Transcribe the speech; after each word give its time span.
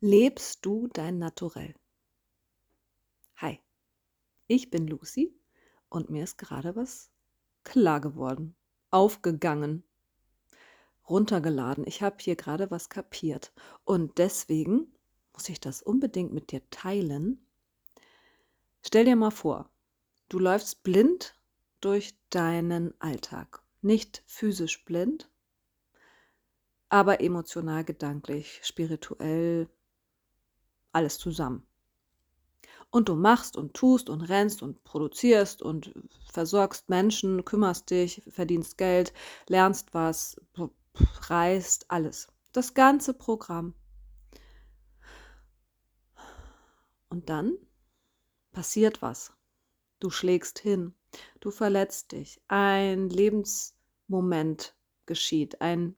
Lebst 0.00 0.58
du 0.66 0.88
dein 0.88 1.18
Naturell? 1.18 1.74
Hi, 3.36 3.58
ich 4.46 4.68
bin 4.68 4.86
Lucy 4.86 5.34
und 5.88 6.10
mir 6.10 6.24
ist 6.24 6.36
gerade 6.36 6.76
was 6.76 7.10
klar 7.64 8.02
geworden, 8.02 8.54
aufgegangen, 8.90 9.84
runtergeladen. 11.08 11.86
Ich 11.86 12.02
habe 12.02 12.16
hier 12.20 12.36
gerade 12.36 12.70
was 12.70 12.90
kapiert 12.90 13.54
und 13.86 14.18
deswegen 14.18 14.92
muss 15.32 15.48
ich 15.48 15.60
das 15.60 15.80
unbedingt 15.80 16.30
mit 16.30 16.52
dir 16.52 16.60
teilen. 16.68 17.46
Stell 18.84 19.06
dir 19.06 19.16
mal 19.16 19.30
vor, 19.30 19.70
du 20.28 20.38
läufst 20.38 20.82
blind 20.82 21.40
durch 21.80 22.18
deinen 22.28 22.92
Alltag. 23.00 23.62
Nicht 23.80 24.22
physisch 24.26 24.84
blind, 24.84 25.30
aber 26.90 27.22
emotional, 27.22 27.82
gedanklich, 27.82 28.60
spirituell, 28.62 29.70
alles 30.96 31.18
zusammen. 31.18 31.66
Und 32.90 33.08
du 33.08 33.16
machst 33.16 33.56
und 33.56 33.74
tust 33.74 34.08
und 34.08 34.22
rennst 34.22 34.62
und 34.62 34.82
produzierst 34.82 35.60
und 35.60 35.92
versorgst 36.32 36.88
Menschen, 36.88 37.44
kümmerst 37.44 37.90
dich, 37.90 38.22
verdienst 38.28 38.78
Geld, 38.78 39.12
lernst 39.48 39.92
was, 39.92 40.40
reist, 41.28 41.84
alles. 41.90 42.28
Das 42.52 42.72
ganze 42.72 43.12
Programm. 43.12 43.74
Und 47.10 47.28
dann 47.28 47.58
passiert 48.52 49.02
was. 49.02 49.32
Du 50.00 50.08
schlägst 50.10 50.58
hin, 50.58 50.94
du 51.40 51.50
verletzt 51.50 52.12
dich, 52.12 52.40
ein 52.48 53.10
Lebensmoment 53.10 54.74
geschieht, 55.04 55.60
ein 55.60 55.96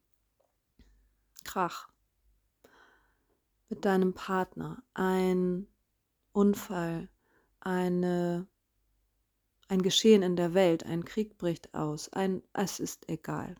Krach 1.44 1.88
mit 3.68 3.84
deinem 3.84 4.14
Partner, 4.14 4.82
ein 4.94 5.66
Unfall, 6.32 7.08
eine, 7.60 8.46
ein 9.68 9.82
Geschehen 9.82 10.22
in 10.22 10.36
der 10.36 10.54
Welt, 10.54 10.84
ein 10.84 11.04
Krieg 11.04 11.38
bricht 11.38 11.74
aus, 11.74 12.12
ein, 12.12 12.42
es 12.52 12.80
ist 12.80 13.08
egal. 13.08 13.56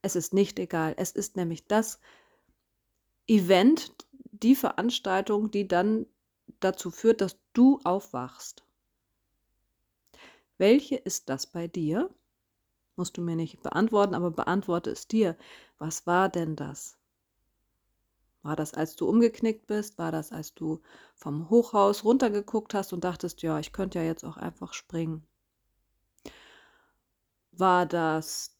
Es 0.00 0.16
ist 0.16 0.34
nicht 0.34 0.58
egal. 0.58 0.94
Es 0.96 1.12
ist 1.12 1.36
nämlich 1.36 1.66
das 1.66 2.00
Event, 3.26 3.94
die 4.32 4.56
Veranstaltung, 4.56 5.50
die 5.50 5.68
dann 5.68 6.06
dazu 6.60 6.90
führt, 6.90 7.20
dass 7.20 7.38
du 7.52 7.80
aufwachst. 7.84 8.64
Welche 10.58 10.96
ist 10.96 11.28
das 11.28 11.46
bei 11.46 11.68
dir? 11.68 12.10
Musst 12.96 13.16
du 13.16 13.22
mir 13.22 13.36
nicht 13.36 13.62
beantworten, 13.62 14.14
aber 14.14 14.30
beantworte 14.30 14.90
es 14.90 15.08
dir. 15.08 15.36
Was 15.78 16.06
war 16.06 16.28
denn 16.28 16.56
das? 16.56 16.98
War 18.42 18.56
das, 18.56 18.74
als 18.74 18.96
du 18.96 19.08
umgeknickt 19.08 19.66
bist? 19.66 19.98
War 19.98 20.10
das, 20.10 20.32
als 20.32 20.54
du 20.54 20.80
vom 21.14 21.48
Hochhaus 21.48 22.04
runtergeguckt 22.04 22.74
hast 22.74 22.92
und 22.92 23.04
dachtest, 23.04 23.42
ja, 23.42 23.58
ich 23.58 23.72
könnte 23.72 24.00
ja 24.00 24.04
jetzt 24.04 24.24
auch 24.24 24.36
einfach 24.36 24.72
springen? 24.74 25.26
War 27.52 27.86
das 27.86 28.56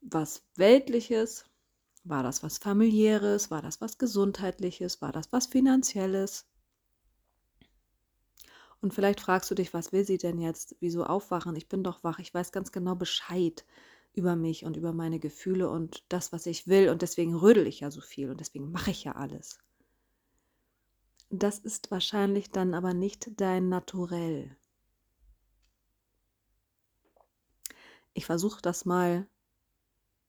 was 0.00 0.42
Weltliches? 0.56 1.44
War 2.04 2.22
das 2.22 2.42
was 2.42 2.58
familiäres? 2.58 3.50
War 3.50 3.62
das 3.62 3.80
was 3.80 3.98
Gesundheitliches? 3.98 5.02
War 5.02 5.12
das 5.12 5.32
was 5.32 5.46
Finanzielles? 5.46 6.46
Und 8.80 8.92
vielleicht 8.92 9.20
fragst 9.20 9.50
du 9.50 9.54
dich, 9.54 9.72
was 9.72 9.92
will 9.92 10.04
sie 10.04 10.18
denn 10.18 10.38
jetzt? 10.38 10.76
Wieso 10.80 11.04
aufwachen? 11.04 11.56
Ich 11.56 11.68
bin 11.68 11.82
doch 11.82 12.04
wach. 12.04 12.18
Ich 12.18 12.34
weiß 12.34 12.52
ganz 12.52 12.70
genau 12.70 12.94
Bescheid 12.94 13.64
über 14.14 14.36
mich 14.36 14.64
und 14.64 14.76
über 14.76 14.92
meine 14.92 15.18
Gefühle 15.18 15.68
und 15.68 16.04
das, 16.08 16.32
was 16.32 16.46
ich 16.46 16.66
will. 16.66 16.88
Und 16.88 17.02
deswegen 17.02 17.34
rödel 17.34 17.66
ich 17.66 17.80
ja 17.80 17.90
so 17.90 18.00
viel 18.00 18.30
und 18.30 18.40
deswegen 18.40 18.70
mache 18.70 18.90
ich 18.90 19.04
ja 19.04 19.12
alles. 19.12 19.58
Das 21.30 21.58
ist 21.58 21.90
wahrscheinlich 21.90 22.50
dann 22.50 22.74
aber 22.74 22.94
nicht 22.94 23.40
dein 23.40 23.68
Naturell. 23.68 24.56
Ich 28.12 28.26
versuche 28.26 28.62
das 28.62 28.84
mal 28.84 29.26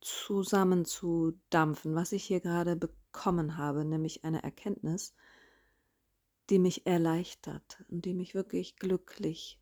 zusammenzudampfen, 0.01 1.94
was 1.94 2.12
ich 2.12 2.24
hier 2.24 2.40
gerade 2.40 2.75
bekommen 2.75 3.57
habe, 3.57 3.85
nämlich 3.85 4.24
eine 4.24 4.41
Erkenntnis, 4.41 5.13
die 6.50 6.57
mich 6.57 6.88
erleichtert 6.88 7.84
und 7.90 8.06
die 8.06 8.13
mich 8.16 8.34
wirklich 8.34 8.78
glücklich 8.78 9.59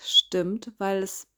stimmt, 0.00 0.72
weil 0.78 1.02
es 1.02 1.28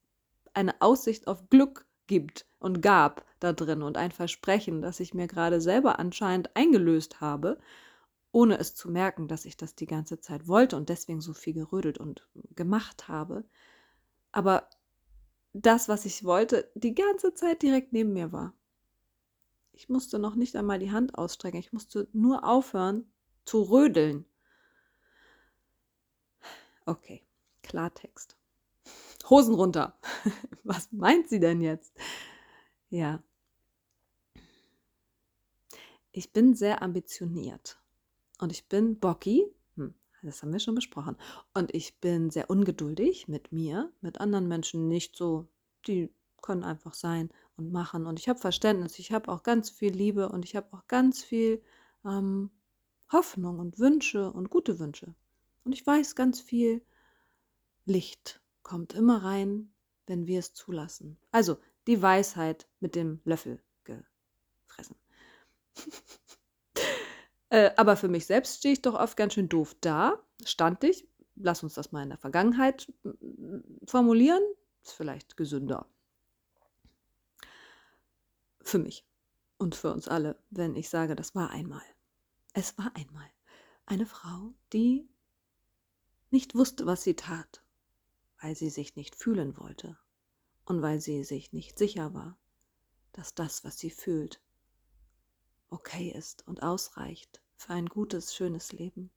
eine 0.55 0.81
Aussicht 0.81 1.27
auf 1.27 1.49
Glück 1.49 1.87
gibt 2.07 2.47
und 2.59 2.83
gab 2.83 3.25
da 3.39 3.53
drin 3.53 3.83
und 3.83 3.97
ein 3.97 4.11
Versprechen, 4.11 4.83
das 4.83 5.01
ich 5.01 5.15
mir 5.15 5.27
gerade 5.27 5.61
selber 5.61 5.99
anscheinend 5.99 6.55
eingelöst 6.57 7.21
habe, 7.21 7.59
ohne 8.33 8.59
es 8.59 8.75
zu 8.75 8.91
merken, 8.91 9.29
dass 9.29 9.45
ich 9.45 9.57
das 9.57 9.75
die 9.75 9.87
ganze 9.87 10.21
Zeit 10.21 10.47
wollte 10.47 10.77
und 10.77 10.89
deswegen 10.89 11.21
so 11.21 11.33
viel 11.33 11.55
gerödelt 11.55 11.99
und 11.99 12.29
gemacht 12.55 13.09
habe. 13.09 13.45
Aber 14.33 14.69
das, 15.53 15.89
was 15.89 16.05
ich 16.05 16.25
wollte, 16.25 16.71
die 16.75 16.95
ganze 16.95 17.35
Zeit 17.35 17.63
direkt 17.63 17.93
neben 17.93 18.13
mir 18.13 18.33
war. 18.33 18.55
Ich 19.73 19.89
musste 19.89 20.19
noch 20.19 20.35
nicht 20.35 20.57
einmal 20.57 20.79
die 20.79 20.93
Hand 20.93 21.17
ausstrecken, 21.17 21.59
ich 21.59 21.73
musste 21.73 22.09
nur 22.13 22.45
aufhören 22.45 23.11
zu 23.45 23.63
rödeln. 23.63 24.27
Okay, 26.87 27.23
Klartext. 27.63 28.40
Hosen 29.29 29.55
runter. 29.55 29.99
Was 30.65 30.91
meint 30.93 31.29
sie 31.29 31.41
denn 31.41 31.61
jetzt? 31.61 31.93
Ja. 32.89 33.23
Ich 36.13 36.33
bin 36.33 36.55
sehr 36.55 36.83
ambitioniert 36.83 37.81
und 38.41 38.51
ich 38.53 38.67
bin 38.69 38.99
Bocky. 38.99 39.47
Hm, 39.77 39.95
das 40.23 40.43
haben 40.43 40.53
wir 40.53 40.59
schon 40.59 40.75
besprochen. 40.75 41.17
Und 41.55 41.75
ich 41.75 42.01
bin 42.01 42.31
sehr 42.31 42.51
ungeduldig 42.51 43.29
mit 43.29 43.53
mir, 43.53 43.93
mit 44.01 44.21
anderen 44.21 44.49
Menschen 44.49 44.89
nicht 44.89 45.17
so. 45.17 45.47
Die 45.87 46.13
können 46.43 46.65
einfach 46.65 46.95
sein 46.95 47.31
und 47.57 47.71
machen. 47.71 48.07
Und 48.07 48.19
ich 48.19 48.29
habe 48.29 48.41
Verständnis, 48.41 48.99
ich 48.99 49.13
habe 49.13 49.31
auch 49.31 49.43
ganz 49.43 49.71
viel 49.71 49.93
Liebe 49.93 50.29
und 50.31 50.45
ich 50.45 50.57
habe 50.57 50.73
auch 50.73 50.87
ganz 50.89 51.23
viel 51.23 51.63
ähm, 52.05 52.51
Hoffnung 53.13 53.59
und 53.59 53.79
Wünsche 53.79 54.33
und 54.33 54.51
gute 54.51 54.79
Wünsche. 54.79 55.15
Und 55.65 55.73
ich 55.73 55.87
weiß 55.87 56.17
ganz 56.17 56.41
viel 56.41 56.83
Licht 57.85 58.41
kommt 58.63 58.95
immer 58.95 59.23
rein, 59.23 59.73
wenn 60.07 60.27
wir 60.27 60.39
es 60.39 60.55
zulassen. 60.55 61.19
Also 61.33 61.59
die 61.87 62.03
Weisheit 62.03 62.69
mit 62.81 62.95
dem 62.95 63.21
Löffel 63.25 63.63
gefressen. 63.85 64.97
äh, 67.51 67.71
aber 67.77 67.97
für 67.97 68.09
mich 68.09 68.27
selbst 68.27 68.59
stehe 68.59 68.75
ich 68.75 68.83
doch 68.83 68.95
oft 68.95 69.17
ganz 69.17 69.35
schön 69.35 69.49
doof 69.49 69.77
da. 69.81 70.23
Stand 70.45 70.85
ich, 70.85 71.07
lass 71.37 71.63
uns 71.63 71.75
das 71.75 71.93
mal 71.93 72.03
in 72.03 72.11
der 72.11 72.19
Vergangenheit 72.19 72.93
formulieren, 73.85 74.43
ist 74.83 74.93
vielleicht 74.93 75.37
gesünder. 75.37 75.87
Für 78.63 78.79
mich 78.79 79.07
und 79.59 79.75
für 79.75 79.93
uns 79.93 80.09
alle, 80.09 80.39
wenn 80.51 80.77
ich 80.77 80.89
sage, 80.89 81.17
das 81.17 81.35
war 81.35 81.51
einmal. 81.51 81.83
Es 82.53 82.77
war 82.79 82.91
einmal 82.95 83.29
eine 83.87 84.07
Frau, 84.07 84.55
die 84.73 85.09
nicht 86.31 86.55
wusste, 86.55 86.87
was 86.87 87.03
sie 87.03 87.15
tat, 87.15 87.63
weil 88.41 88.57
sie 88.57 88.71
sich 88.71 88.97
nicht 88.97 89.15
fühlen 89.15 89.57
wollte 89.59 89.99
und 90.65 90.83
weil 90.83 91.01
sie 91.01 91.25
sich 91.25 91.53
nicht 91.53 91.79
sicher 91.79 92.15
war, 92.15 92.39
dass 93.13 93.35
das, 93.35 93.65
was 93.65 93.79
sie 93.79 93.91
fühlt, 93.91 94.41
okay 95.69 96.11
ist 96.11 96.47
und 96.47 96.63
ausreicht 96.63 97.43
für 97.57 97.73
ein 97.73 97.87
gutes, 97.87 98.35
schönes 98.35 98.73
Leben. 98.73 99.11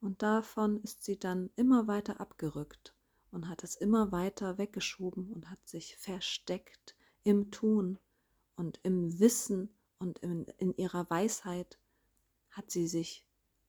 Und 0.00 0.22
davon 0.22 0.82
ist 0.82 1.04
sie 1.04 1.18
dann 1.18 1.50
immer 1.56 1.86
weiter 1.86 2.20
abgerückt 2.20 2.94
und 3.30 3.48
hat 3.48 3.64
es 3.64 3.76
immer 3.76 4.12
weiter 4.12 4.58
weggeschoben 4.58 5.32
und 5.32 5.50
hat 5.50 5.66
sich 5.66 5.96
versteckt 5.96 6.96
im 7.22 7.50
Tun 7.50 7.98
und 8.56 8.80
im 8.82 9.18
Wissen 9.18 9.68
und 9.98 10.18
in, 10.20 10.44
in 10.58 10.76
ihrer 10.76 11.08
Weisheit 11.10 11.78
hat 12.50 12.70
sie 12.70 12.86
sich 12.86 13.24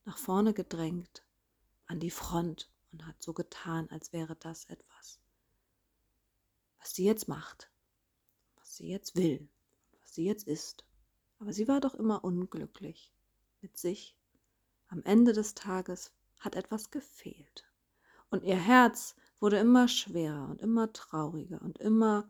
nach 0.06 0.18
vorne 0.18 0.54
gedrängt, 0.54 1.24
an 1.86 2.00
die 2.00 2.12
Front 2.12 2.70
und 2.92 3.06
hat 3.06 3.22
so 3.22 3.34
getan, 3.34 3.90
als 3.90 4.14
wäre 4.14 4.36
das 4.36 4.66
etwas, 4.66 5.20
was 6.80 6.96
sie 6.96 7.06
jetzt 7.06 7.28
macht, 7.28 7.70
was 8.56 8.78
sie 8.78 8.90
jetzt 8.90 9.16
will, 9.16 9.50
was 10.02 10.16
sie 10.16 10.26
jetzt 10.26 10.48
ist. 10.48 10.86
Aber 11.40 11.54
sie 11.54 11.68
war 11.68 11.82
doch 11.82 11.96
immer 11.96 12.24
unglücklich 12.24 13.12
mit 13.62 13.78
sich. 13.78 14.16
Am 14.88 15.04
Ende 15.04 15.34
des 15.34 15.54
Tages 15.54 16.12
hat 16.40 16.56
etwas 16.56 16.92
gefehlt. 16.92 17.66
Und 18.30 18.44
ihr 18.44 18.58
Herz 18.58 19.16
wurde 19.40 19.58
immer 19.58 19.88
schwerer 19.88 20.50
und 20.50 20.62
immer 20.62 20.92
trauriger 20.94 21.62
und 21.62 21.78
immer 21.78 22.30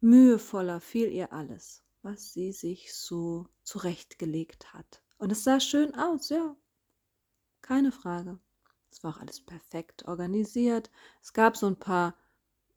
mühevoller 0.00 0.80
fiel 0.80 1.10
ihr 1.10 1.32
alles, 1.32 1.82
was 2.02 2.32
sie 2.32 2.52
sich 2.52 2.94
so 2.94 3.48
zurechtgelegt 3.64 4.72
hat. 4.72 5.02
Und 5.18 5.32
es 5.32 5.44
sah 5.44 5.60
schön 5.60 5.94
aus, 5.94 6.28
ja, 6.28 6.56
keine 7.62 7.90
Frage. 7.90 8.38
Es 8.96 9.04
war 9.04 9.14
auch 9.14 9.20
alles 9.20 9.42
perfekt 9.42 10.06
organisiert. 10.08 10.90
Es 11.20 11.34
gab 11.34 11.58
so 11.58 11.66
ein 11.66 11.78
paar 11.78 12.16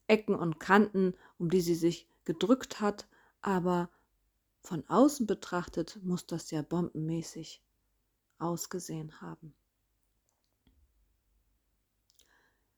Ecken 0.06 0.36
und 0.36 0.60
Kanten, 0.60 1.13
um 1.38 1.50
die 1.50 1.62
sie 1.62 1.75
sich 1.75 2.10
gedrückt 2.25 2.81
hat, 2.81 3.07
aber 3.42 3.89
von 4.60 4.86
außen 4.89 5.27
betrachtet 5.27 5.98
muss 6.04 6.27
das 6.27 6.51
ja 6.51 6.62
bombenmäßig 6.62 7.63
ausgesehen 8.38 9.21
haben. 9.21 9.56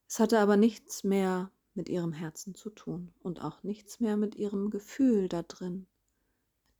Es 0.08 0.20
hatte 0.20 0.40
aber 0.40 0.56
nichts 0.56 1.04
mehr 1.04 1.50
mit 1.74 1.90
ihrem 1.90 2.14
Herzen 2.14 2.54
zu 2.54 2.70
tun 2.70 3.12
und 3.24 3.42
auch 3.42 3.64
nichts 3.64 4.00
mehr 4.00 4.18
mit 4.18 4.36
ihrem 4.36 4.70
Gefühl 4.70 5.30
da 5.30 5.42
drin, 5.42 5.88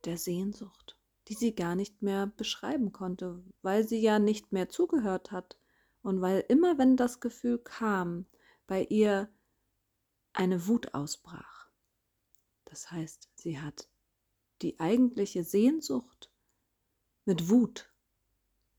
der 0.04 0.16
Sehnsucht, 0.16 0.96
die 1.26 1.34
sie 1.34 1.56
gar 1.56 1.74
nicht 1.74 2.02
mehr 2.02 2.28
beschreiben 2.28 2.92
konnte, 2.92 3.42
weil 3.62 3.82
sie 3.82 4.00
ja 4.00 4.20
nicht 4.20 4.52
mehr 4.52 4.68
zugehört 4.68 5.32
hat 5.32 5.56
und 6.02 6.20
weil 6.20 6.44
immer, 6.48 6.78
wenn 6.78 6.96
das 6.96 7.20
Gefühl 7.20 7.58
kam, 7.58 8.26
bei 8.66 8.84
ihr 8.84 9.28
eine 10.32 10.66
Wut 10.66 10.94
ausbrach. 10.94 11.68
Das 12.64 12.90
heißt, 12.90 13.28
sie 13.34 13.60
hat 13.60 13.88
die 14.62 14.80
eigentliche 14.80 15.44
Sehnsucht 15.44 16.30
mit 17.24 17.50
Wut 17.50 17.92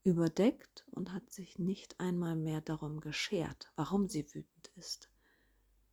überdeckt 0.04 0.86
und 0.92 1.14
hat 1.14 1.32
sich 1.32 1.60
nicht 1.60 2.00
einmal 2.00 2.36
mehr 2.36 2.62
darum 2.62 3.00
geschert, 3.00 3.72
warum 3.76 4.10
sie 4.10 4.26
wütend 4.34 4.72
ist. 4.76 5.10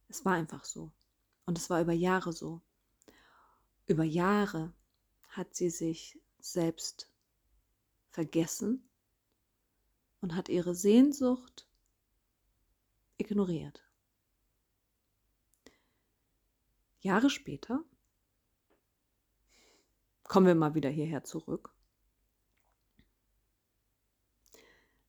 Es 0.08 0.24
war 0.24 0.34
einfach 0.34 0.64
so. 0.64 0.90
Und 1.46 1.58
es 1.58 1.70
war 1.70 1.80
über 1.80 1.92
Jahre 1.92 2.32
so. 2.32 2.60
Über 3.86 4.04
Jahre 4.04 4.72
hat 5.28 5.54
sie 5.54 5.70
sich 5.70 6.18
selbst 6.40 7.10
vergessen 8.10 8.89
und 10.20 10.34
hat 10.34 10.48
ihre 10.48 10.74
Sehnsucht 10.74 11.66
ignoriert. 13.16 13.82
Jahre 17.00 17.30
später 17.30 17.82
kommen 20.24 20.46
wir 20.46 20.54
mal 20.54 20.74
wieder 20.74 20.90
hierher 20.90 21.24
zurück. 21.24 21.74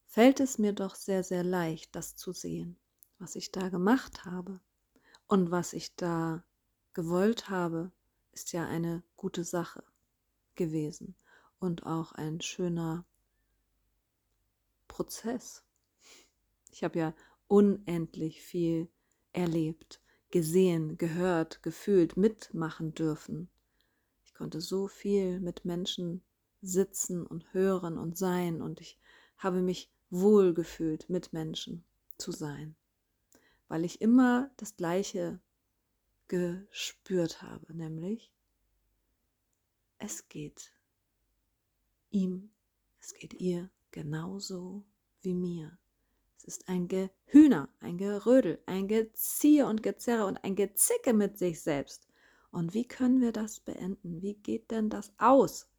Fällt 0.06 0.40
es 0.40 0.58
mir 0.58 0.74
doch 0.74 0.96
sehr, 0.96 1.24
sehr 1.24 1.44
leicht, 1.44 1.96
das 1.96 2.16
zu 2.16 2.34
sehen, 2.34 2.78
was 3.18 3.36
ich 3.36 3.52
da 3.52 3.70
gemacht 3.70 4.26
habe 4.26 4.60
und 5.28 5.52
was 5.52 5.74
ich 5.74 5.96
da 5.96 6.44
gewollt 6.94 7.50
habe, 7.50 7.92
ist 8.32 8.52
ja 8.52 8.66
eine 8.66 9.04
gute 9.16 9.44
Sache 9.44 9.84
gewesen 10.56 11.16
und 11.60 11.86
auch 11.86 12.12
ein 12.14 12.42
schöner 12.42 13.06
Prozess. 15.02 15.64
Ich 16.72 16.84
habe 16.84 17.00
ja 17.00 17.16
unendlich 17.48 18.44
viel 18.44 18.88
erlebt, 19.34 20.00
gesehen, 20.30 21.00
gehört, 21.00 21.64
gefühlt, 21.64 22.18
mitmachen 22.18 22.94
dürfen. 22.94 23.50
Ich 24.24 24.36
konnte 24.36 24.62
so 24.62 24.88
viel 24.88 25.40
mit 25.40 25.66
Menschen 25.66 26.22
sitzen 26.62 27.26
und 27.26 27.52
hören 27.52 27.98
und 27.98 28.16
sein 28.16 28.62
und 28.62 28.80
ich 28.80 29.00
habe 29.40 29.64
mich 29.64 29.90
wohl 30.12 30.54
gefühlt, 30.54 31.10
mit 31.10 31.34
Menschen 31.34 31.84
zu 32.20 32.32
sein, 32.32 32.76
weil 33.70 33.86
ich 33.86 34.02
immer 34.02 34.52
das 34.58 34.76
Gleiche 34.76 35.40
gespürt 36.28 37.42
habe, 37.42 37.76
nämlich 37.76 38.32
es 39.98 40.30
geht 40.30 40.72
ihm, 42.12 42.52
es 43.00 43.16
geht 43.16 43.34
ihr 43.34 43.72
genauso 43.92 44.84
wie 45.24 45.34
mir. 45.34 45.78
Es 46.38 46.44
ist 46.46 46.70
ein 46.70 46.88
Gehühner, 46.88 47.70
ein 47.80 47.98
Gerödel, 47.98 48.62
ein 48.66 48.88
Geziehe 48.88 49.68
und 49.68 49.84
Gezerre 49.84 50.26
und 50.26 50.44
ein 50.44 50.56
Gezicke 50.56 51.14
mit 51.14 51.38
sich 51.38 51.62
selbst. 51.62 52.08
Und 52.52 52.74
wie 52.74 52.88
können 52.88 53.22
wir 53.22 53.32
das 53.32 53.60
beenden? 53.60 54.22
Wie 54.22 54.34
geht 54.34 54.72
denn 54.72 54.90
das 54.90 55.14
aus? 55.18 55.70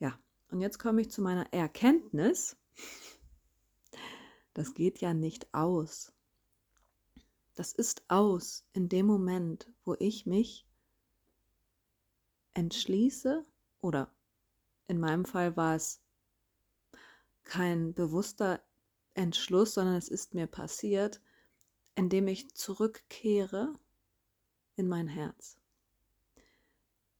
Ja, 0.00 0.18
und 0.50 0.60
jetzt 0.60 0.78
komme 0.78 1.00
ich 1.00 1.10
zu 1.10 1.22
meiner 1.22 1.52
Erkenntnis. 1.52 2.56
Das 4.54 4.74
geht 4.74 5.00
ja 5.00 5.14
nicht 5.14 5.54
aus. 5.54 6.12
Das 7.54 7.72
ist 7.72 8.02
aus 8.08 8.64
in 8.72 8.88
dem 8.88 9.06
Moment, 9.06 9.70
wo 9.84 9.94
ich 9.98 10.26
mich 10.26 10.66
entschließe 12.54 13.46
oder 13.80 14.12
in 14.88 15.00
meinem 15.00 15.24
Fall 15.24 15.56
war 15.56 15.76
es 15.76 16.02
kein 17.44 17.94
bewusster 17.94 18.62
Entschluss, 19.14 19.74
sondern 19.74 19.96
es 19.96 20.08
ist 20.08 20.34
mir 20.34 20.46
passiert, 20.46 21.20
indem 21.94 22.28
ich 22.28 22.54
zurückkehre 22.54 23.78
in 24.76 24.88
mein 24.88 25.08
Herz. 25.08 25.58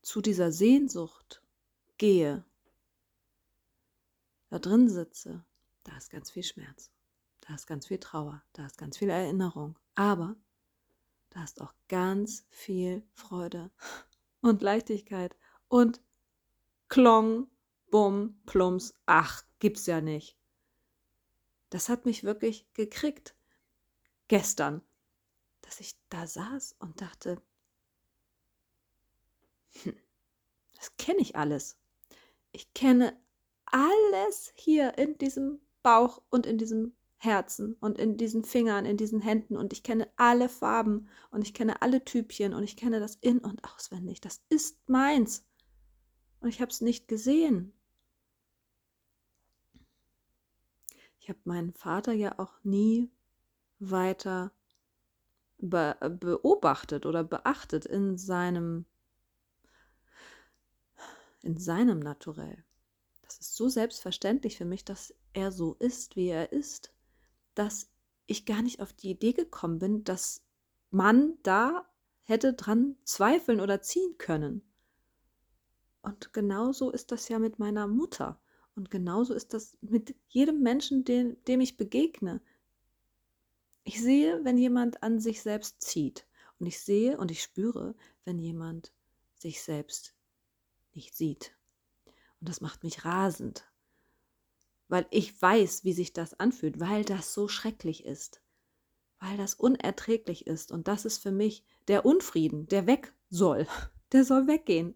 Zu 0.01 0.21
dieser 0.21 0.51
Sehnsucht 0.51 1.41
gehe, 1.97 2.43
da 4.49 4.59
drin 4.59 4.89
sitze, 4.89 5.43
da 5.83 5.95
ist 5.97 6.09
ganz 6.09 6.31
viel 6.31 6.43
Schmerz, 6.43 6.91
da 7.41 7.55
ist 7.55 7.67
ganz 7.67 7.87
viel 7.87 7.99
Trauer, 7.99 8.43
da 8.53 8.65
ist 8.65 8.77
ganz 8.77 8.97
viel 8.97 9.09
Erinnerung, 9.09 9.77
aber 9.95 10.35
da 11.29 11.43
ist 11.43 11.61
auch 11.61 11.73
ganz 11.87 12.45
viel 12.49 13.03
Freude 13.13 13.71
und 14.41 14.61
Leichtigkeit 14.61 15.35
und 15.67 16.01
Klong, 16.89 17.47
Bum, 17.89 18.39
Plums, 18.45 18.93
ach, 19.05 19.43
gibt's 19.63 19.85
ja 19.85 20.01
nicht 20.01 20.37
das 21.73 21.89
hat 21.89 22.05
mich 22.05 22.23
wirklich 22.23 22.71
gekriegt 22.73 23.33
gestern, 24.27 24.83
dass 25.61 25.79
ich 25.79 25.95
da 26.09 26.27
saß 26.27 26.75
und 26.77 27.01
dachte, 27.01 27.41
hm, 29.81 29.95
das 30.75 30.95
kenne 30.97 31.21
ich 31.21 31.35
alles. 31.35 31.75
Ich 32.51 32.71
kenne 32.75 33.19
alles 33.65 34.53
hier 34.53 34.99
in 34.99 35.17
diesem 35.17 35.61
Bauch 35.81 36.21
und 36.29 36.45
in 36.45 36.59
diesem 36.59 36.93
Herzen 37.17 37.73
und 37.79 37.97
in 37.97 38.17
diesen 38.17 38.43
Fingern, 38.43 38.85
in 38.85 38.97
diesen 38.97 39.21
Händen 39.21 39.57
und 39.57 39.73
ich 39.73 39.81
kenne 39.81 40.07
alle 40.15 40.49
Farben 40.49 41.09
und 41.31 41.41
ich 41.41 41.55
kenne 41.55 41.81
alle 41.81 42.05
Typchen 42.05 42.53
und 42.53 42.61
ich 42.61 42.77
kenne 42.77 42.99
das 42.99 43.15
in 43.15 43.39
und 43.39 43.63
auswendig. 43.63 44.21
Das 44.21 44.43
ist 44.49 44.77
meins. 44.87 45.43
Und 46.39 46.49
ich 46.49 46.61
habe 46.61 46.69
es 46.69 46.81
nicht 46.81 47.07
gesehen. 47.07 47.73
Ich 51.23 51.29
habe 51.29 51.39
meinen 51.45 51.71
Vater 51.71 52.11
ja 52.11 52.37
auch 52.37 52.51
nie 52.63 53.09
weiter 53.79 54.51
be 55.57 55.95
beobachtet 56.19 57.05
oder 57.05 57.23
beachtet 57.23 57.85
in 57.85 58.17
seinem 58.17 58.85
in 61.41 61.57
seinem 61.57 61.99
Naturell. 61.99 62.65
Das 63.21 63.37
ist 63.37 63.55
so 63.55 63.69
selbstverständlich 63.69 64.57
für 64.57 64.65
mich, 64.65 64.83
dass 64.83 65.15
er 65.31 65.53
so 65.53 65.75
ist, 65.75 66.17
wie 66.17 66.27
er 66.27 66.51
ist, 66.51 66.93
dass 67.55 67.89
ich 68.25 68.45
gar 68.45 68.61
nicht 68.61 68.81
auf 68.81 68.91
die 68.91 69.11
Idee 69.11 69.31
gekommen 69.31 69.79
bin, 69.79 70.03
dass 70.03 70.43
man 70.91 71.37
da 71.43 71.89
hätte 72.23 72.53
dran 72.53 72.97
zweifeln 73.05 73.61
oder 73.61 73.81
ziehen 73.81 74.17
können. 74.17 74.61
Und 76.01 76.33
genauso 76.33 76.91
ist 76.91 77.13
das 77.13 77.29
ja 77.29 77.39
mit 77.39 77.59
meiner 77.59 77.87
Mutter. 77.87 78.42
Und 78.75 78.89
genauso 78.89 79.33
ist 79.33 79.53
das 79.53 79.77
mit 79.81 80.15
jedem 80.27 80.61
Menschen, 80.61 81.05
dem, 81.05 81.37
dem 81.45 81.61
ich 81.61 81.77
begegne. 81.77 82.41
Ich 83.83 84.01
sehe, 84.01 84.43
wenn 84.43 84.57
jemand 84.57 85.03
an 85.03 85.19
sich 85.19 85.41
selbst 85.41 85.81
zieht. 85.81 86.25
Und 86.59 86.67
ich 86.67 86.79
sehe 86.79 87.17
und 87.17 87.29
ich 87.31 87.43
spüre, 87.43 87.95
wenn 88.25 88.39
jemand 88.39 88.91
sich 89.35 89.61
selbst 89.61 90.15
nicht 90.93 91.15
sieht. 91.15 91.55
Und 92.39 92.49
das 92.49 92.61
macht 92.61 92.83
mich 92.83 93.05
rasend, 93.05 93.65
weil 94.87 95.05
ich 95.11 95.39
weiß, 95.41 95.83
wie 95.83 95.93
sich 95.93 96.13
das 96.13 96.39
anfühlt, 96.39 96.79
weil 96.79 97.03
das 97.03 97.33
so 97.33 97.47
schrecklich 97.47 98.05
ist, 98.05 98.41
weil 99.19 99.37
das 99.37 99.55
unerträglich 99.55 100.47
ist. 100.47 100.71
Und 100.71 100.87
das 100.87 101.05
ist 101.05 101.17
für 101.19 101.31
mich 101.31 101.63
der 101.87 102.05
Unfrieden, 102.05 102.67
der 102.67 102.87
weg 102.87 103.13
soll. 103.29 103.67
Der 104.11 104.23
soll 104.23 104.45
weggehen. 104.45 104.93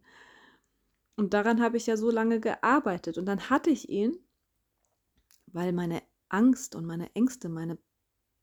Und 1.18 1.34
daran 1.34 1.62
habe 1.62 1.78
ich 1.78 1.88
ja 1.88 1.98
so 1.98 2.12
lange 2.12 2.40
gearbeitet. 2.40 3.18
Und 3.18 3.26
dann 3.26 3.50
hatte 3.50 3.72
ich 3.72 3.90
ihn, 3.90 4.16
weil 5.48 5.74
meine 5.74 6.04
Angst 6.30 6.76
und 6.76 6.86
meine 6.86 7.14
Ängste, 7.16 7.50
meine 7.50 7.80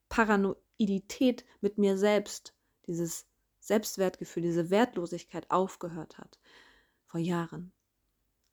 Paranoidität 0.09 1.45
mit 1.61 1.79
mir 1.79 1.97
selbst, 1.97 2.53
dieses 2.87 3.27
Selbstwertgefühl, 3.61 4.43
diese 4.43 4.71
Wertlosigkeit 4.71 5.51
aufgehört 5.53 6.19
hat. 6.19 6.41
Vor 7.07 7.21
Jahren. 7.21 7.73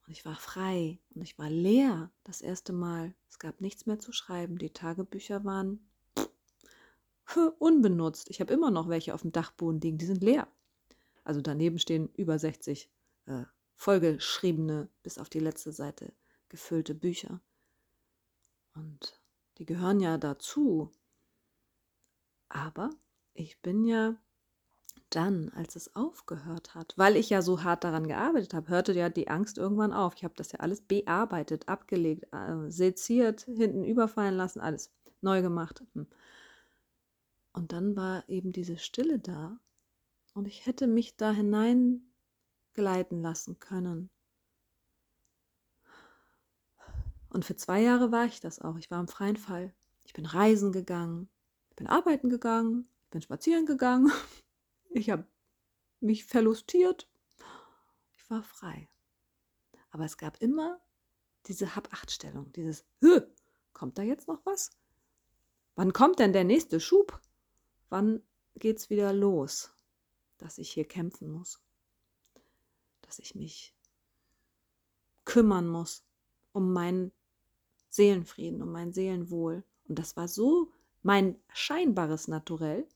Und 0.05 0.11
ich 0.11 0.23
war 0.23 0.35
frei 0.35 0.99
und 1.15 1.23
ich 1.23 1.39
war 1.39 1.49
leer 1.49 2.11
das 2.23 2.41
erste 2.41 2.73
Mal. 2.73 3.15
Es 3.27 3.39
gab 3.39 3.59
nichts 3.59 3.87
mehr 3.87 3.97
zu 3.97 4.11
schreiben. 4.11 4.59
Die 4.59 4.71
Tagebücher 4.71 5.43
waren 5.45 5.89
unbenutzt. 7.59 8.29
Ich 8.29 8.39
habe 8.39 8.53
immer 8.53 8.69
noch 8.69 8.87
welche 8.87 9.15
auf 9.15 9.21
dem 9.21 9.31
Dachboden 9.31 9.81
liegen, 9.81 9.97
die 9.97 10.05
sind 10.05 10.21
leer. 10.21 10.47
Also 11.23 11.41
daneben 11.41 11.79
stehen 11.79 12.09
über 12.15 12.37
60 12.37 12.87
äh, 13.25 13.45
vollgeschriebene, 13.81 14.89
bis 15.01 15.17
auf 15.17 15.27
die 15.27 15.39
letzte 15.39 15.71
Seite 15.71 16.13
gefüllte 16.49 16.93
Bücher. 16.93 17.41
Und 18.75 19.19
die 19.57 19.65
gehören 19.65 19.99
ja 19.99 20.19
dazu. 20.19 20.91
Aber 22.47 22.91
ich 23.33 23.59
bin 23.63 23.83
ja 23.83 24.15
dann, 25.09 25.49
als 25.55 25.75
es 25.75 25.95
aufgehört 25.95 26.75
hat, 26.75 26.93
weil 26.95 27.15
ich 27.15 27.31
ja 27.31 27.41
so 27.41 27.63
hart 27.63 27.83
daran 27.83 28.07
gearbeitet 28.07 28.53
habe, 28.53 28.69
hörte 28.69 28.93
ja 28.93 29.09
die 29.09 29.29
Angst 29.29 29.57
irgendwann 29.57 29.93
auf. 29.93 30.13
Ich 30.15 30.23
habe 30.23 30.35
das 30.37 30.51
ja 30.51 30.59
alles 30.59 30.81
bearbeitet, 30.81 31.67
abgelegt, 31.67 32.27
äh, 32.31 32.69
seziert, 32.69 33.41
hinten 33.41 33.83
überfallen 33.83 34.35
lassen, 34.35 34.59
alles 34.59 34.91
neu 35.21 35.41
gemacht. 35.41 35.83
Hm. 35.95 36.05
Und 37.53 37.71
dann 37.71 37.95
war 37.95 38.29
eben 38.29 38.51
diese 38.51 38.77
Stille 38.77 39.17
da 39.17 39.59
und 40.35 40.47
ich 40.47 40.67
hätte 40.67 40.85
mich 40.85 41.17
da 41.17 41.31
hineingleiten 42.75 43.21
lassen 43.21 43.59
können. 43.59 44.09
Und 47.29 47.45
für 47.45 47.55
zwei 47.55 47.81
Jahre 47.81 48.11
war 48.11 48.25
ich 48.25 48.41
das 48.41 48.59
auch. 48.59 48.77
Ich 48.77 48.91
war 48.91 48.99
im 48.99 49.07
freien 49.07 49.37
Fall. 49.37 49.73
Ich 50.03 50.13
bin 50.13 50.25
reisen 50.25 50.71
gegangen, 50.71 51.29
ich 51.69 51.75
bin 51.75 51.87
arbeiten 51.87 52.29
gegangen, 52.29 52.89
ich 53.05 53.09
bin 53.11 53.21
spazieren 53.21 53.65
gegangen, 53.65 54.11
ich 54.89 55.09
habe 55.09 55.25
mich 55.99 56.25
verlustiert. 56.25 57.07
Ich 58.11 58.29
war 58.29 58.43
frei. 58.43 58.89
Aber 59.91 60.03
es 60.05 60.17
gab 60.17 60.41
immer 60.41 60.81
diese 61.45 61.75
Hab-Acht-Stellung, 61.75 62.51
dieses, 62.53 62.85
kommt 63.73 63.97
da 63.97 64.01
jetzt 64.01 64.27
noch 64.27 64.45
was? 64.45 64.71
Wann 65.75 65.93
kommt 65.93 66.19
denn 66.19 66.33
der 66.33 66.43
nächste 66.43 66.79
Schub? 66.79 67.21
Wann 67.89 68.21
geht's 68.55 68.89
wieder 68.89 69.13
los, 69.13 69.71
dass 70.37 70.57
ich 70.57 70.71
hier 70.71 70.85
kämpfen 70.85 71.31
muss? 71.31 71.61
Dass 73.11 73.19
ich 73.19 73.35
mich 73.35 73.75
kümmern 75.25 75.67
muss 75.67 76.05
um 76.53 76.71
meinen 76.71 77.11
Seelenfrieden, 77.89 78.61
um 78.61 78.71
mein 78.71 78.93
Seelenwohl. 78.93 79.65
Und 79.89 79.99
das 79.99 80.15
war 80.15 80.29
so 80.29 80.71
mein 81.03 81.37
scheinbares 81.51 82.29
Naturell, 82.29 82.87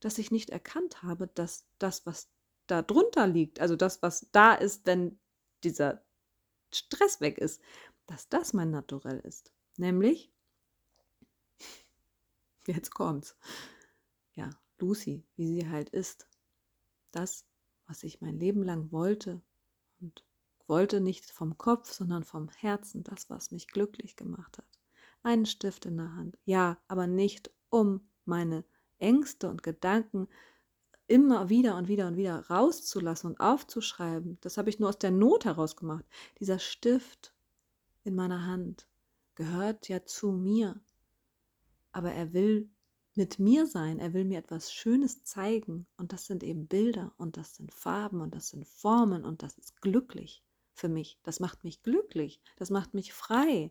dass 0.00 0.18
ich 0.18 0.32
nicht 0.32 0.50
erkannt 0.50 1.04
habe, 1.04 1.28
dass 1.28 1.64
das, 1.78 2.06
was 2.06 2.28
da 2.66 2.82
drunter 2.82 3.28
liegt, 3.28 3.60
also 3.60 3.76
das, 3.76 4.02
was 4.02 4.26
da 4.32 4.52
ist, 4.52 4.84
wenn 4.86 5.20
dieser 5.62 6.02
Stress 6.72 7.20
weg 7.20 7.38
ist, 7.38 7.62
dass 8.06 8.28
das 8.28 8.52
mein 8.52 8.72
Naturell 8.72 9.20
ist. 9.20 9.52
Nämlich, 9.76 10.32
jetzt 12.66 12.90
kommt's, 12.90 13.36
ja, 14.32 14.50
Lucy, 14.78 15.24
wie 15.36 15.46
sie 15.46 15.68
halt 15.68 15.90
ist. 15.90 16.26
Das, 17.12 17.46
was 17.90 18.04
ich 18.04 18.20
mein 18.20 18.38
Leben 18.38 18.62
lang 18.62 18.92
wollte 18.92 19.42
und 20.00 20.24
wollte 20.68 21.00
nicht 21.00 21.28
vom 21.28 21.58
Kopf, 21.58 21.92
sondern 21.92 22.22
vom 22.22 22.48
Herzen, 22.48 23.02
das, 23.02 23.28
was 23.28 23.50
mich 23.50 23.66
glücklich 23.66 24.14
gemacht 24.14 24.58
hat. 24.58 24.78
Einen 25.24 25.44
Stift 25.44 25.86
in 25.86 25.96
der 25.96 26.14
Hand, 26.14 26.38
ja, 26.44 26.78
aber 26.86 27.08
nicht 27.08 27.50
um 27.68 28.08
meine 28.24 28.64
Ängste 29.00 29.48
und 29.50 29.64
Gedanken 29.64 30.28
immer 31.08 31.48
wieder 31.48 31.76
und 31.76 31.88
wieder 31.88 32.06
und 32.06 32.16
wieder 32.16 32.46
rauszulassen 32.46 33.30
und 33.30 33.40
aufzuschreiben. 33.40 34.38
Das 34.40 34.56
habe 34.56 34.70
ich 34.70 34.78
nur 34.78 34.90
aus 34.90 34.98
der 34.98 35.10
Not 35.10 35.44
heraus 35.44 35.74
gemacht. 35.74 36.04
Dieser 36.38 36.60
Stift 36.60 37.34
in 38.04 38.14
meiner 38.14 38.46
Hand 38.46 38.86
gehört 39.34 39.88
ja 39.88 40.04
zu 40.06 40.30
mir. 40.30 40.80
Aber 41.90 42.12
er 42.12 42.32
will 42.32 42.70
mit 43.20 43.38
mir 43.38 43.66
sein, 43.66 43.98
er 43.98 44.14
will 44.14 44.24
mir 44.24 44.38
etwas 44.38 44.72
Schönes 44.72 45.24
zeigen. 45.24 45.86
Und 45.98 46.14
das 46.14 46.24
sind 46.24 46.42
eben 46.42 46.66
Bilder 46.66 47.12
und 47.18 47.36
das 47.36 47.54
sind 47.54 47.70
Farben 47.70 48.22
und 48.22 48.34
das 48.34 48.48
sind 48.48 48.66
Formen 48.66 49.26
und 49.26 49.42
das 49.42 49.58
ist 49.58 49.82
glücklich 49.82 50.42
für 50.72 50.88
mich. 50.88 51.18
Das 51.22 51.38
macht 51.38 51.62
mich 51.62 51.82
glücklich, 51.82 52.40
das 52.56 52.70
macht 52.70 52.94
mich 52.94 53.12
frei 53.12 53.70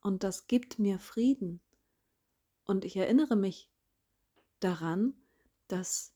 und 0.00 0.24
das 0.24 0.46
gibt 0.46 0.78
mir 0.78 0.98
Frieden. 0.98 1.60
Und 2.64 2.86
ich 2.86 2.96
erinnere 2.96 3.36
mich 3.36 3.68
daran, 4.60 5.12
dass 5.68 6.14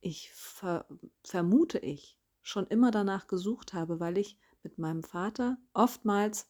ich 0.00 0.30
ver 0.30 0.86
vermute 1.24 1.80
ich 1.80 2.16
schon 2.42 2.68
immer 2.68 2.92
danach 2.92 3.26
gesucht 3.26 3.72
habe, 3.72 3.98
weil 3.98 4.18
ich 4.18 4.38
mit 4.62 4.78
meinem 4.78 5.02
Vater 5.02 5.58
oftmals 5.72 6.48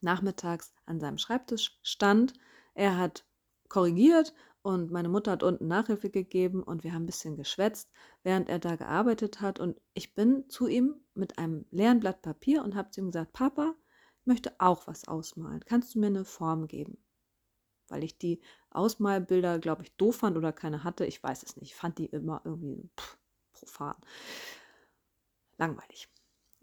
nachmittags 0.00 0.72
an 0.86 0.98
seinem 0.98 1.18
Schreibtisch 1.18 1.78
stand. 1.82 2.32
Er 2.72 2.96
hat 2.96 3.26
korrigiert 3.70 4.34
und 4.60 4.90
meine 4.90 5.08
Mutter 5.08 5.30
hat 5.32 5.42
unten 5.42 5.66
Nachhilfe 5.66 6.10
gegeben 6.10 6.62
und 6.62 6.84
wir 6.84 6.92
haben 6.92 7.04
ein 7.04 7.06
bisschen 7.06 7.36
geschwätzt, 7.36 7.90
während 8.22 8.50
er 8.50 8.58
da 8.58 8.76
gearbeitet 8.76 9.40
hat. 9.40 9.58
Und 9.58 9.80
ich 9.94 10.14
bin 10.14 10.50
zu 10.50 10.66
ihm 10.66 10.96
mit 11.14 11.38
einem 11.38 11.64
leeren 11.70 12.00
Blatt 12.00 12.20
Papier 12.20 12.62
und 12.62 12.74
habe 12.74 12.90
zu 12.90 13.00
ihm 13.00 13.06
gesagt, 13.06 13.32
Papa, 13.32 13.74
ich 14.20 14.26
möchte 14.26 14.52
auch 14.58 14.86
was 14.86 15.08
ausmalen. 15.08 15.64
Kannst 15.64 15.94
du 15.94 16.00
mir 16.00 16.08
eine 16.08 16.26
Form 16.26 16.68
geben? 16.68 16.98
weil 17.90 18.04
ich 18.04 18.16
die 18.16 18.40
Ausmalbilder, 18.70 19.58
glaube 19.58 19.82
ich, 19.82 19.94
doof 19.96 20.16
fand 20.16 20.36
oder 20.36 20.52
keine 20.52 20.84
hatte. 20.84 21.04
Ich 21.04 21.22
weiß 21.22 21.42
es 21.42 21.56
nicht. 21.56 21.72
Ich 21.72 21.74
fand 21.74 21.98
die 21.98 22.06
immer 22.06 22.40
irgendwie 22.44 22.88
pff, 22.98 23.18
profan. 23.52 23.96
Langweilig. 25.58 26.08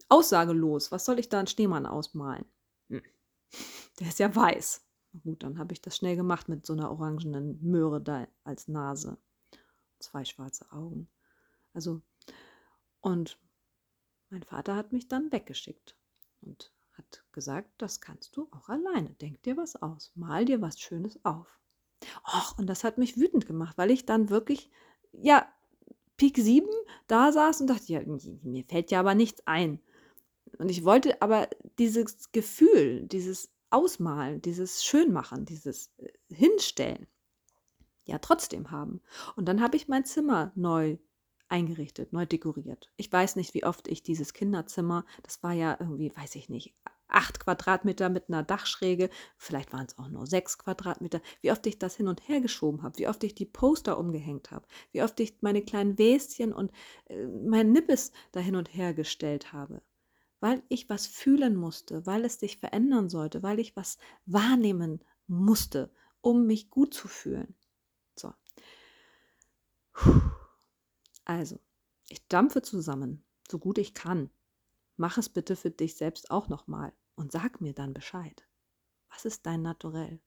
Aussagelos. 0.09 0.91
Was 0.91 1.05
soll 1.05 1.19
ich 1.19 1.29
da 1.29 1.39
einen 1.39 1.47
Schneemann 1.47 1.85
ausmalen? 1.85 2.45
Hm. 2.89 3.03
Der 3.99 4.07
ist 4.07 4.19
ja 4.19 4.33
weiß. 4.33 4.86
Gut, 5.23 5.43
dann 5.43 5.57
habe 5.57 5.73
ich 5.73 5.81
das 5.81 5.97
schnell 5.97 6.15
gemacht 6.15 6.49
mit 6.49 6.65
so 6.65 6.73
einer 6.73 6.91
orangenen 6.91 7.59
Möhre 7.61 8.01
da 8.01 8.27
als 8.43 8.67
Nase. 8.67 9.17
Zwei 9.99 10.25
schwarze 10.25 10.71
Augen. 10.71 11.09
Also, 11.73 12.01
und 13.01 13.39
mein 14.29 14.43
Vater 14.43 14.75
hat 14.75 14.93
mich 14.93 15.07
dann 15.07 15.31
weggeschickt. 15.31 15.95
Und 16.41 16.71
hat 16.93 17.23
gesagt, 17.31 17.69
das 17.77 18.01
kannst 18.01 18.35
du 18.35 18.47
auch 18.51 18.69
alleine. 18.69 19.09
Denk 19.21 19.41
dir 19.43 19.57
was 19.57 19.75
aus, 19.75 20.11
mal 20.15 20.45
dir 20.45 20.61
was 20.61 20.79
Schönes 20.79 21.23
auf. 21.23 21.59
Och, 22.25 22.57
und 22.57 22.67
das 22.67 22.83
hat 22.83 22.97
mich 22.97 23.17
wütend 23.17 23.45
gemacht, 23.45 23.77
weil 23.77 23.91
ich 23.91 24.05
dann 24.05 24.29
wirklich, 24.29 24.69
ja, 25.11 25.47
Pik 26.17 26.37
7 26.37 26.67
da 27.07 27.31
saß 27.31 27.61
und 27.61 27.67
dachte, 27.67 27.93
ja, 27.93 28.01
mir 28.43 28.65
fällt 28.65 28.91
ja 28.91 28.99
aber 28.99 29.15
nichts 29.15 29.45
ein. 29.45 29.79
Und 30.57 30.69
ich 30.69 30.83
wollte 30.83 31.21
aber 31.21 31.47
dieses 31.77 32.31
Gefühl, 32.31 33.07
dieses 33.07 33.51
Ausmalen, 33.69 34.41
dieses 34.41 34.83
Schönmachen, 34.83 35.45
dieses 35.45 35.91
äh, 35.97 36.09
Hinstellen, 36.29 37.07
ja 38.05 38.19
trotzdem 38.19 38.71
haben. 38.71 39.01
Und 39.35 39.47
dann 39.47 39.61
habe 39.61 39.77
ich 39.77 39.87
mein 39.87 40.05
Zimmer 40.05 40.51
neu 40.55 40.97
eingerichtet, 41.49 42.13
neu 42.13 42.25
dekoriert. 42.25 42.91
Ich 42.97 43.11
weiß 43.11 43.35
nicht, 43.35 43.53
wie 43.53 43.63
oft 43.63 43.87
ich 43.87 44.03
dieses 44.03 44.33
Kinderzimmer, 44.33 45.05
das 45.23 45.43
war 45.43 45.53
ja 45.53 45.77
irgendwie, 45.79 46.11
weiß 46.15 46.35
ich 46.35 46.49
nicht, 46.49 46.75
acht 47.07 47.39
Quadratmeter 47.39 48.09
mit 48.09 48.27
einer 48.27 48.43
Dachschräge, 48.43 49.09
vielleicht 49.37 49.71
waren 49.71 49.85
es 49.87 49.97
auch 49.97 50.09
nur 50.09 50.27
sechs 50.27 50.57
Quadratmeter, 50.57 51.21
wie 51.41 51.51
oft 51.51 51.65
ich 51.67 51.79
das 51.79 51.95
hin 51.95 52.07
und 52.07 52.27
her 52.27 52.41
geschoben 52.41 52.83
habe, 52.83 52.97
wie 52.97 53.07
oft 53.07 53.23
ich 53.23 53.33
die 53.33 53.45
Poster 53.45 53.97
umgehängt 53.97 54.51
habe, 54.51 54.67
wie 54.91 55.01
oft 55.01 55.19
ich 55.19 55.41
meine 55.41 55.61
kleinen 55.61 55.97
Wäschen 55.97 56.53
und 56.53 56.71
äh, 57.05 57.25
mein 57.25 57.71
Nippes 57.71 58.11
da 58.33 58.39
hin 58.39 58.55
und 58.55 58.73
her 58.73 58.93
gestellt 58.93 59.53
habe. 59.53 59.81
Weil 60.39 60.61
ich 60.69 60.89
was 60.89 61.07
fühlen 61.07 61.55
musste, 61.55 62.05
weil 62.05 62.23
es 62.25 62.39
sich 62.39 62.57
verändern 62.57 63.09
sollte, 63.09 63.41
weil 63.43 63.59
ich 63.59 63.75
was 63.75 63.97
wahrnehmen 64.25 65.03
musste, 65.27 65.91
um 66.21 66.45
mich 66.45 66.69
gut 66.69 66.93
zu 66.93 67.07
fühlen. 67.07 67.55
So. 68.15 68.33
Also, 71.25 71.59
ich 72.09 72.27
dampfe 72.27 72.61
zusammen, 72.61 73.25
so 73.49 73.59
gut 73.59 73.77
ich 73.77 73.93
kann. 73.93 74.29
Mach 74.95 75.17
es 75.17 75.29
bitte 75.29 75.55
für 75.55 75.71
dich 75.71 75.95
selbst 75.95 76.31
auch 76.31 76.47
nochmal 76.47 76.93
und 77.15 77.31
sag 77.31 77.61
mir 77.61 77.73
dann 77.73 77.93
Bescheid. 77.93 78.47
Was 79.09 79.25
ist 79.25 79.45
dein 79.45 79.61
Naturell? 79.61 80.21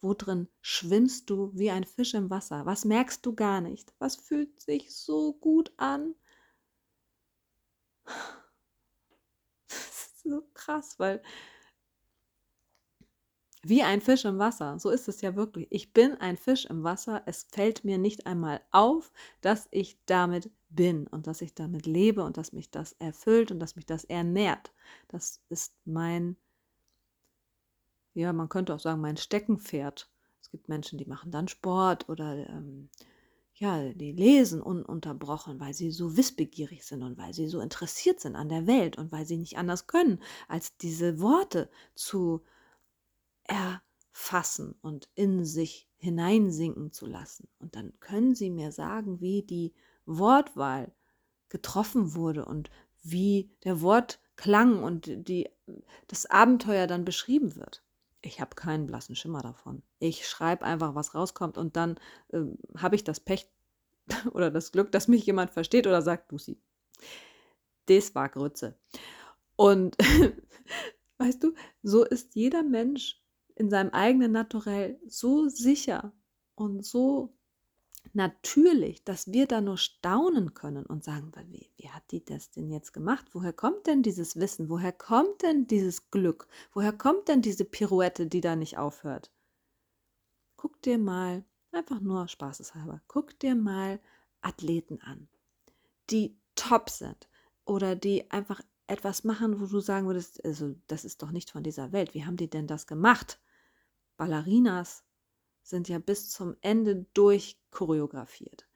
Wo 0.00 0.12
drin 0.14 0.48
schwimmst 0.60 1.30
du 1.30 1.50
wie 1.54 1.70
ein 1.70 1.84
Fisch 1.84 2.14
im 2.14 2.30
Wasser? 2.30 2.66
Was 2.66 2.84
merkst 2.84 3.24
du 3.24 3.34
gar 3.34 3.60
nicht? 3.60 3.94
Was 3.98 4.16
fühlt 4.16 4.60
sich 4.60 4.94
so 4.94 5.32
gut 5.32 5.72
an? 5.78 6.14
So 10.24 10.42
krass, 10.54 10.98
weil 10.98 11.22
wie 13.66 13.82
ein 13.82 14.00
Fisch 14.02 14.24
im 14.26 14.38
Wasser, 14.38 14.78
so 14.78 14.90
ist 14.90 15.08
es 15.08 15.22
ja 15.22 15.36
wirklich. 15.36 15.66
Ich 15.70 15.92
bin 15.94 16.14
ein 16.14 16.36
Fisch 16.36 16.66
im 16.66 16.84
Wasser. 16.84 17.22
Es 17.26 17.44
fällt 17.44 17.82
mir 17.84 17.96
nicht 17.98 18.26
einmal 18.26 18.60
auf, 18.70 19.10
dass 19.40 19.68
ich 19.70 19.98
damit 20.06 20.50
bin 20.68 21.06
und 21.06 21.26
dass 21.26 21.40
ich 21.40 21.54
damit 21.54 21.86
lebe 21.86 22.24
und 22.24 22.36
dass 22.36 22.52
mich 22.52 22.70
das 22.70 22.92
erfüllt 22.94 23.50
und 23.50 23.60
dass 23.60 23.76
mich 23.76 23.86
das 23.86 24.04
ernährt. 24.04 24.72
Das 25.08 25.40
ist 25.48 25.74
mein, 25.86 26.36
ja, 28.12 28.32
man 28.32 28.48
könnte 28.50 28.74
auch 28.74 28.80
sagen, 28.80 29.00
mein 29.00 29.16
Steckenpferd. 29.16 30.10
Es 30.42 30.50
gibt 30.50 30.68
Menschen, 30.68 30.98
die 30.98 31.06
machen 31.06 31.30
dann 31.30 31.48
Sport 31.48 32.08
oder 32.10 32.46
ähm, 32.48 32.90
ja, 33.56 33.92
die 33.92 34.12
lesen 34.12 34.60
ununterbrochen, 34.60 35.60
weil 35.60 35.74
sie 35.74 35.92
so 35.92 36.16
wissbegierig 36.16 36.84
sind 36.84 37.02
und 37.02 37.16
weil 37.16 37.32
sie 37.32 37.46
so 37.46 37.60
interessiert 37.60 38.20
sind 38.20 38.34
an 38.34 38.48
der 38.48 38.66
Welt 38.66 38.98
und 38.98 39.12
weil 39.12 39.26
sie 39.26 39.36
nicht 39.36 39.58
anders 39.58 39.86
können, 39.86 40.20
als 40.48 40.76
diese 40.76 41.20
Worte 41.20 41.70
zu 41.94 42.42
erfassen 43.44 44.74
und 44.82 45.08
in 45.14 45.44
sich 45.44 45.88
hineinsinken 45.98 46.90
zu 46.90 47.06
lassen. 47.06 47.48
Und 47.60 47.76
dann 47.76 47.92
können 48.00 48.34
sie 48.34 48.50
mir 48.50 48.72
sagen, 48.72 49.20
wie 49.20 49.42
die 49.42 49.72
Wortwahl 50.04 50.92
getroffen 51.48 52.14
wurde 52.14 52.44
und 52.44 52.70
wie 53.02 53.52
der 53.62 53.80
Wortklang 53.80 54.82
und 54.82 55.06
die, 55.28 55.48
das 56.08 56.26
Abenteuer 56.26 56.88
dann 56.88 57.04
beschrieben 57.04 57.54
wird. 57.54 57.83
Ich 58.24 58.40
habe 58.40 58.54
keinen 58.54 58.86
blassen 58.86 59.16
Schimmer 59.16 59.42
davon. 59.42 59.82
Ich 59.98 60.26
schreibe 60.26 60.64
einfach, 60.64 60.94
was 60.94 61.14
rauskommt 61.14 61.58
und 61.58 61.76
dann 61.76 62.00
äh, 62.32 62.40
habe 62.76 62.96
ich 62.96 63.04
das 63.04 63.20
Pech, 63.20 63.50
oder 64.32 64.50
das 64.50 64.72
Glück, 64.72 64.92
dass 64.92 65.08
mich 65.08 65.26
jemand 65.26 65.50
versteht 65.50 65.86
oder 65.86 66.02
sagt, 66.02 66.32
Lucy, 66.32 66.58
das 67.86 68.14
war 68.14 68.28
Grütze. 68.28 68.78
Und 69.56 69.96
weißt 71.18 71.42
du, 71.42 71.54
so 71.82 72.04
ist 72.04 72.34
jeder 72.34 72.62
Mensch 72.62 73.22
in 73.56 73.70
seinem 73.70 73.90
eigenen 73.90 74.32
Naturell 74.32 74.98
so 75.06 75.48
sicher 75.48 76.12
und 76.54 76.84
so 76.84 77.36
natürlich, 78.12 79.04
dass 79.04 79.32
wir 79.32 79.46
da 79.46 79.60
nur 79.60 79.78
staunen 79.78 80.54
können 80.54 80.86
und 80.86 81.04
sagen, 81.04 81.32
wie, 81.48 81.70
wie 81.76 81.88
hat 81.90 82.02
die 82.10 82.24
das 82.24 82.50
denn 82.50 82.70
jetzt 82.70 82.92
gemacht? 82.92 83.26
Woher 83.32 83.52
kommt 83.52 83.86
denn 83.86 84.02
dieses 84.02 84.36
Wissen? 84.36 84.68
Woher 84.68 84.92
kommt 84.92 85.42
denn 85.42 85.66
dieses 85.66 86.10
Glück? 86.10 86.46
Woher 86.72 86.92
kommt 86.92 87.28
denn 87.28 87.42
diese 87.42 87.64
Pirouette, 87.64 88.26
die 88.26 88.40
da 88.40 88.56
nicht 88.56 88.78
aufhört? 88.78 89.32
Guck 90.56 90.80
dir 90.82 90.98
mal, 90.98 91.44
einfach 91.72 92.00
nur 92.00 92.28
spaßeshalber, 92.28 93.02
guck 93.08 93.38
dir 93.38 93.54
mal 93.54 94.00
Athleten 94.40 95.00
an, 95.00 95.28
die 96.10 96.38
top 96.54 96.90
sind 96.90 97.28
oder 97.64 97.96
die 97.96 98.30
einfach 98.30 98.60
etwas 98.86 99.24
machen, 99.24 99.60
wo 99.60 99.66
du 99.66 99.80
sagen 99.80 100.06
würdest, 100.06 100.44
also 100.44 100.74
das 100.86 101.04
ist 101.04 101.22
doch 101.22 101.30
nicht 101.30 101.50
von 101.50 101.62
dieser 101.62 101.92
Welt. 101.92 102.14
Wie 102.14 102.24
haben 102.24 102.36
die 102.36 102.50
denn 102.50 102.66
das 102.66 102.86
gemacht? 102.86 103.40
Ballerinas 104.16 105.04
sind 105.64 105.88
ja 105.88 105.98
bis 105.98 106.30
zum 106.30 106.54
Ende 106.60 107.06
durch 107.14 107.58
choreografiert. 107.70 108.68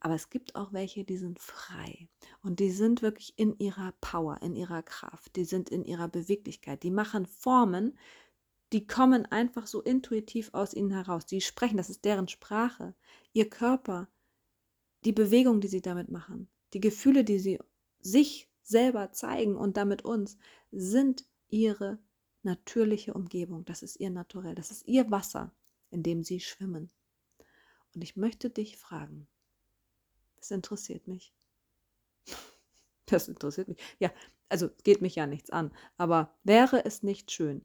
Aber 0.00 0.14
es 0.14 0.30
gibt 0.30 0.54
auch 0.54 0.72
welche, 0.72 1.04
die 1.04 1.16
sind 1.16 1.40
frei 1.40 2.08
und 2.42 2.60
die 2.60 2.70
sind 2.70 3.02
wirklich 3.02 3.34
in 3.36 3.58
ihrer 3.58 3.92
Power, 4.00 4.40
in 4.40 4.54
ihrer 4.54 4.82
Kraft, 4.82 5.36
die 5.36 5.44
sind 5.44 5.68
in 5.68 5.84
ihrer 5.84 6.08
Beweglichkeit, 6.08 6.82
die 6.82 6.90
machen 6.90 7.26
Formen, 7.26 7.98
die 8.72 8.86
kommen 8.86 9.26
einfach 9.26 9.66
so 9.66 9.80
intuitiv 9.82 10.50
aus 10.52 10.74
ihnen 10.74 10.90
heraus. 10.90 11.26
Die 11.26 11.40
sprechen, 11.40 11.76
das 11.76 11.90
ist 11.90 12.04
deren 12.04 12.28
Sprache. 12.28 12.94
Ihr 13.32 13.48
Körper, 13.48 14.08
die 15.04 15.12
Bewegung, 15.12 15.60
die 15.60 15.68
sie 15.68 15.82
damit 15.82 16.10
machen, 16.10 16.48
die 16.72 16.80
Gefühle, 16.80 17.24
die 17.24 17.38
sie 17.38 17.58
sich 18.00 18.48
selber 18.62 19.12
zeigen 19.12 19.56
und 19.56 19.76
damit 19.76 20.04
uns, 20.04 20.36
sind 20.72 21.24
ihre 21.48 21.98
natürliche 22.42 23.14
Umgebung. 23.14 23.64
Das 23.64 23.82
ist 23.82 23.98
ihr 23.98 24.10
Naturell, 24.10 24.54
das 24.54 24.70
ist 24.70 24.86
ihr 24.86 25.10
Wasser 25.10 25.52
in 25.96 26.02
dem 26.02 26.22
sie 26.22 26.40
schwimmen. 26.40 26.90
Und 27.94 28.02
ich 28.02 28.16
möchte 28.16 28.50
dich 28.50 28.76
fragen, 28.76 29.26
das 30.36 30.50
interessiert 30.50 31.08
mich. 31.08 31.32
Das 33.08 33.28
interessiert 33.28 33.68
mich. 33.68 33.78
Ja, 34.00 34.12
also 34.48 34.68
geht 34.82 35.00
mich 35.00 35.14
ja 35.14 35.28
nichts 35.28 35.50
an. 35.50 35.72
Aber 35.96 36.36
wäre 36.42 36.84
es 36.84 37.04
nicht 37.04 37.30
schön, 37.30 37.64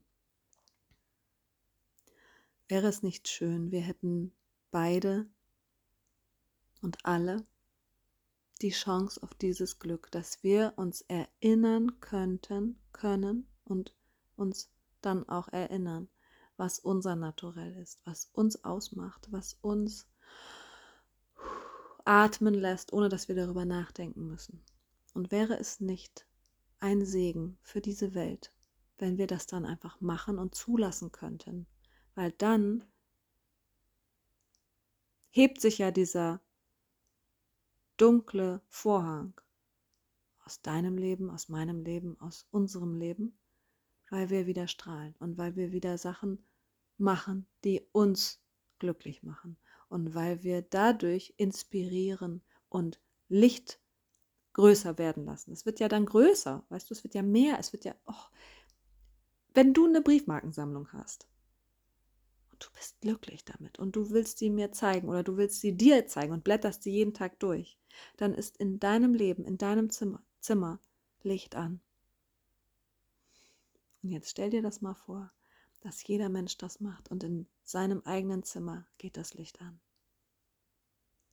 wäre 2.68 2.86
es 2.86 3.02
nicht 3.02 3.26
schön, 3.26 3.72
wir 3.72 3.80
hätten 3.80 4.32
beide 4.70 5.26
und 6.80 7.04
alle 7.04 7.44
die 8.60 8.70
Chance 8.70 9.20
auf 9.20 9.34
dieses 9.34 9.80
Glück, 9.80 10.12
dass 10.12 10.44
wir 10.44 10.74
uns 10.76 11.02
erinnern 11.08 11.98
könnten, 11.98 12.78
können 12.92 13.48
und 13.64 13.96
uns 14.36 14.70
dann 15.00 15.28
auch 15.28 15.48
erinnern, 15.48 16.08
was 16.56 16.78
unser 16.78 17.16
Naturell 17.16 17.74
ist, 17.76 18.00
was 18.04 18.30
uns 18.32 18.64
ausmacht, 18.64 19.28
was 19.30 19.58
uns 19.60 20.06
atmen 22.04 22.54
lässt, 22.54 22.92
ohne 22.92 23.08
dass 23.08 23.28
wir 23.28 23.34
darüber 23.34 23.64
nachdenken 23.64 24.26
müssen. 24.26 24.62
Und 25.14 25.30
wäre 25.30 25.58
es 25.58 25.80
nicht 25.80 26.26
ein 26.80 27.04
Segen 27.04 27.58
für 27.62 27.80
diese 27.80 28.14
Welt, 28.14 28.52
wenn 28.98 29.18
wir 29.18 29.26
das 29.26 29.46
dann 29.46 29.64
einfach 29.64 30.00
machen 30.00 30.38
und 30.38 30.54
zulassen 30.54 31.12
könnten, 31.12 31.66
weil 32.14 32.32
dann 32.32 32.84
hebt 35.30 35.60
sich 35.60 35.78
ja 35.78 35.90
dieser 35.90 36.40
dunkle 37.96 38.60
Vorhang 38.68 39.40
aus 40.44 40.60
deinem 40.60 40.98
Leben, 40.98 41.30
aus 41.30 41.48
meinem 41.48 41.82
Leben, 41.82 42.18
aus 42.20 42.46
unserem 42.50 42.94
Leben 42.94 43.38
weil 44.12 44.28
wir 44.28 44.46
wieder 44.46 44.68
strahlen 44.68 45.14
und 45.20 45.38
weil 45.38 45.56
wir 45.56 45.72
wieder 45.72 45.96
Sachen 45.96 46.44
machen, 46.98 47.46
die 47.64 47.80
uns 47.92 48.42
glücklich 48.78 49.22
machen 49.22 49.56
und 49.88 50.14
weil 50.14 50.42
wir 50.42 50.60
dadurch 50.60 51.32
inspirieren 51.38 52.42
und 52.68 53.00
Licht 53.30 53.80
größer 54.52 54.98
werden 54.98 55.24
lassen. 55.24 55.50
Es 55.52 55.64
wird 55.64 55.80
ja 55.80 55.88
dann 55.88 56.04
größer, 56.04 56.62
weißt 56.68 56.90
du, 56.90 56.94
es 56.94 57.04
wird 57.04 57.14
ja 57.14 57.22
mehr, 57.22 57.58
es 57.58 57.72
wird 57.72 57.86
ja, 57.86 57.94
oh, 58.04 58.26
wenn 59.54 59.72
du 59.72 59.86
eine 59.86 60.02
Briefmarkensammlung 60.02 60.92
hast 60.92 61.26
und 62.50 62.62
du 62.62 62.68
bist 62.74 63.00
glücklich 63.00 63.46
damit 63.46 63.78
und 63.78 63.96
du 63.96 64.10
willst 64.10 64.36
sie 64.36 64.50
mir 64.50 64.72
zeigen 64.72 65.08
oder 65.08 65.22
du 65.22 65.38
willst 65.38 65.62
sie 65.62 65.74
dir 65.74 66.06
zeigen 66.06 66.34
und 66.34 66.44
blätterst 66.44 66.82
sie 66.82 66.92
jeden 66.92 67.14
Tag 67.14 67.40
durch, 67.40 67.78
dann 68.18 68.34
ist 68.34 68.58
in 68.58 68.78
deinem 68.78 69.14
Leben, 69.14 69.46
in 69.46 69.56
deinem 69.56 69.88
Zimmer, 69.88 70.22
Zimmer 70.38 70.80
Licht 71.22 71.54
an. 71.56 71.80
Und 74.02 74.10
jetzt 74.10 74.30
stell 74.30 74.50
dir 74.50 74.62
das 74.62 74.80
mal 74.80 74.94
vor, 74.94 75.32
dass 75.80 76.06
jeder 76.06 76.28
Mensch 76.28 76.56
das 76.58 76.80
macht 76.80 77.10
und 77.10 77.24
in 77.24 77.48
seinem 77.62 78.02
eigenen 78.04 78.42
Zimmer 78.42 78.86
geht 78.98 79.16
das 79.16 79.34
Licht 79.34 79.60
an. 79.60 79.80